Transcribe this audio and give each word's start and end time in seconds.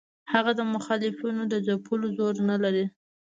هغه 0.33 0.51
د 0.59 0.61
مخالفینو 0.73 1.43
د 1.47 1.55
ځپلو 1.67 2.07
زور 2.17 2.35
نه 2.49 2.55
لري. 2.63 2.85